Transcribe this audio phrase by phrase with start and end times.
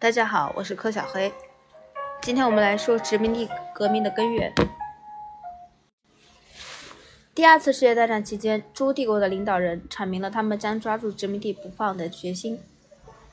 [0.00, 1.32] 大家好，我是柯小黑。
[2.22, 4.52] 今天我们来说殖民地革命的根源。
[7.34, 12.60] 第二次世界大战期间，诸帝国的领导人阐明了他们将抓住殖民地不放的决心。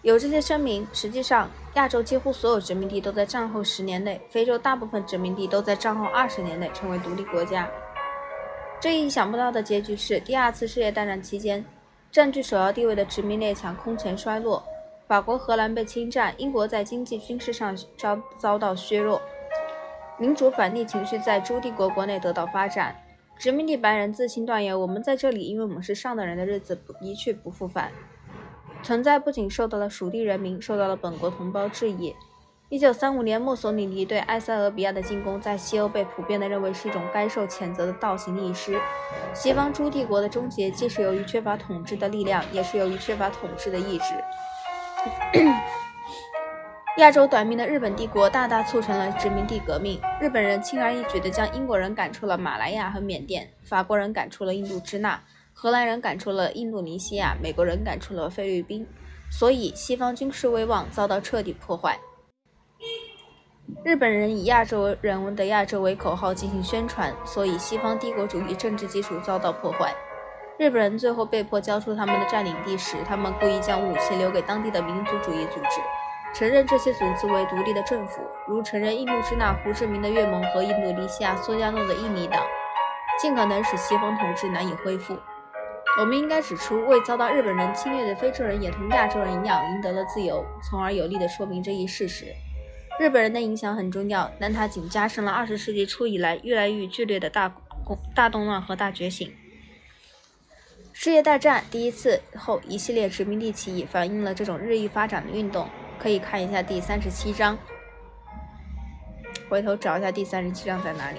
[0.00, 7.68] 有这些声明，实际上亚洲几乎所有殖民地都在战后十年内，非洲大部分殖民地都在战后二十年内成为独立国家。
[8.80, 11.62] 这一想不到的结局是，第二次世界大战期间，
[12.10, 14.66] 占据首要地位的殖民列强空前衰落。
[15.14, 19.22] 法国、荷兰被侵占，英国在经济、军事上遭遭到削弱，
[20.18, 22.96] 民主反逆情绪在诸帝国国内得到发展。
[23.38, 27.92] 殖民地白人自行断言：“我们在这里，因为我们是上等人的日子一去不复返。”
[28.82, 32.12] 存在不仅受到了属地人民，受到了本国同胞质疑。
[32.68, 38.80] 一九三五年，墨索里尼对埃塞俄比亚的进攻，在西欧被普遍地认为是一种该受谴责的倒行逆施。
[39.32, 44.06] 西方诸帝国的终结，既是由于缺乏统治的力量，也是由于缺乏统治的意志。
[46.98, 50.00] 亚洲短命的日本帝国大大促成了殖民地革命。
[50.20, 55.20] 日本人轻而易举地将英国人赶出了马来亚和缅甸，法国人赶出了印度支那，
[55.52, 58.86] 荷兰人赶出了印度尼西亚，美国人赶出了菲律宾。
[59.30, 61.98] 所以，西方军事威望遭到彻底破坏。
[63.82, 69.92] 日本人以“亚洲人文的亚洲”为口号进行宣传，所以西方帝国主义政治基础遭到破坏。
[70.56, 75.80] 日本人最后被迫交出他们的占领地时，他们故意将武器留给当地的民族主义组织，
[76.32, 82.40] 承认这些组织为独立的政府，如承认印度支那胡志明的越盟和印度尼西亚苏加诺的印尼党，
[83.20, 85.18] 尽可能使西方统治难以恢复。
[85.98, 92.26] 我们应该指出，未遭到日本人侵略的非洲人也同亚洲人一样赢得了自由，从而有力地说明这一事实。
[93.00, 97.52] 日本人的影响很重要，但它仅加深了二十世纪初以来越来越剧烈的大
[98.14, 99.32] 大动乱和大觉醒。
[100.96, 105.68] 世界大战第一次后，一系列殖民地起义反映了这种日益发展的运动。
[105.98, 107.58] 可以看一下第三十七章，
[109.48, 111.18] 回头找一下第三十七章在哪里。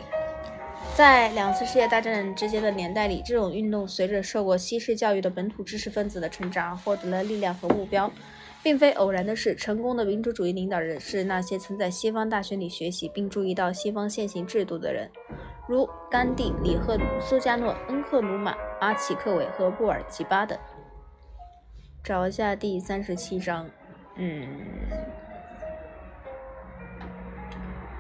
[0.96, 8.10] 在两次世界大战之间的年代里，这种运动随着受过西式教育的本土知识分子的成长而获得了力量和目标。
[8.64, 15.12] 并非偶然的是，成功的民主主义领导人是那些曾在西方大学里学习并注意到西方现行制度的人。
[15.68, 20.58] 如甘地、李赫鲁、苏加诺、恩克鲁马、阿奇克韦和布尔吉巴等。
[22.04, 23.68] 找一下第三十七章，
[24.16, 24.48] 嗯，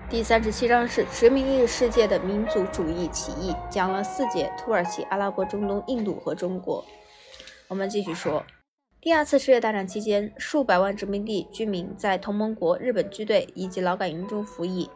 [0.07, 6.85] 第三十七章是殖民地世界的民族主义起义，讲了四节：土耳其、阿拉伯、中东、印度和中国。
[7.67, 8.45] 我们继续说，
[9.01, 14.87] 第二次世界大战期间，数百万殖民地居民在同盟国、日本军队以及劳改营中服役。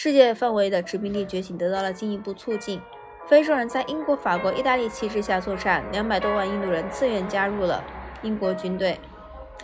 [0.00, 2.80] 世界范围的殖民地觉醒得到了进一步促进。
[3.26, 7.82] 非洲人在英国、法国、意大利旗帜下作战，两百多万印度人自愿加入了
[8.22, 8.96] 英国军队。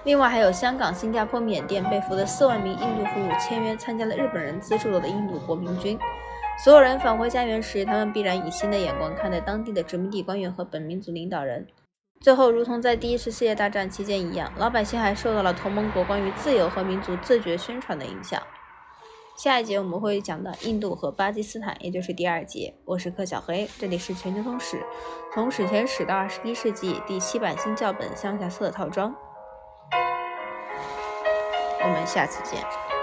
[0.02, 5.96] 另外，还有香港、新加坡、缅甸被俘的四万名印度俘虏签约参加了日本人资助的印度国民军。
[6.64, 11.64] 所有人返回家园时，他们必然以新的眼光看待当地的殖民地官员和本民族领导人。
[12.20, 18.42] 最后，如同在第一次世界大战期间一样，老百姓还受到了同盟国关于自由和民族自觉宣传的影响。
[19.36, 22.72] 下一节我们会讲到印度和巴基斯坦，也就是第二节。
[22.84, 24.80] 我是柯小黑，这里是全球通史，
[25.32, 29.12] 从史前史到二十一世纪第七版新教本乡下册套装。
[31.82, 32.93] 我们下次见。